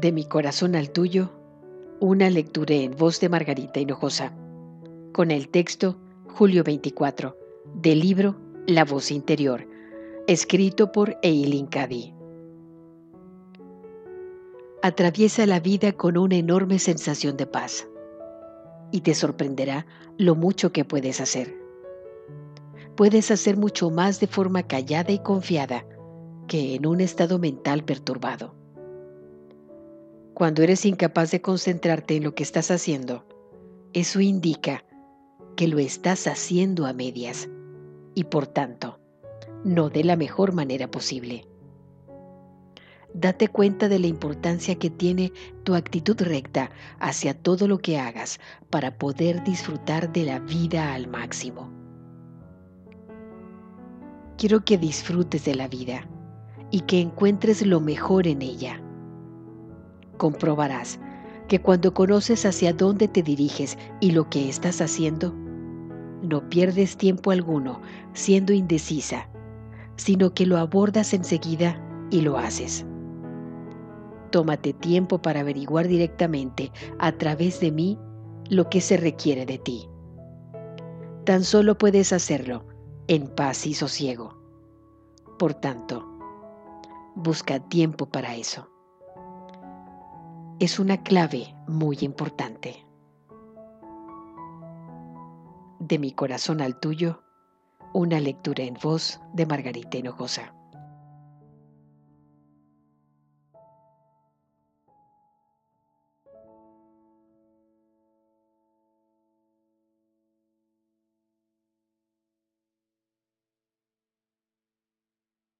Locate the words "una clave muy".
90.78-91.98